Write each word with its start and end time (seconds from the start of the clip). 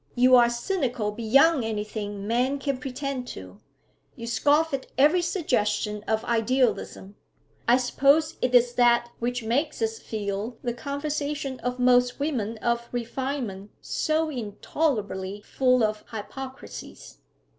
You 0.15 0.35
are 0.35 0.49
cynical 0.49 1.11
beyond 1.11 1.63
anything 1.63 2.25
men 2.25 2.57
can 2.57 2.79
pretend 2.79 3.27
to; 3.37 3.59
you 4.15 4.25
scoff 4.25 4.73
at 4.73 4.87
every 4.97 5.21
suggestion 5.21 6.03
of 6.07 6.25
idealism. 6.25 7.17
I 7.67 7.77
suppose 7.77 8.35
it 8.41 8.55
is 8.55 8.73
that 8.73 9.11
which 9.19 9.43
makes 9.43 9.79
us 9.79 9.99
feel 9.99 10.57
the 10.63 10.73
conversation 10.73 11.59
of 11.59 11.77
most 11.77 12.19
women 12.19 12.57
of 12.63 12.89
refinement 12.91 13.69
so 13.79 14.31
intolerably 14.31 15.43
full 15.45 15.83
of 15.83 16.03
hypocrisies. 16.11 17.19